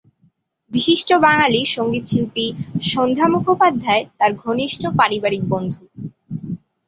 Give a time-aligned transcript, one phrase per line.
[0.71, 2.45] বিশিষ্ট বাঙালি সংগীতশিল্পী
[2.91, 5.81] সন্ধ্যা মুখোপাধ্যায় তার ঘনিষ্ঠ পারিবারিক বন্ধু।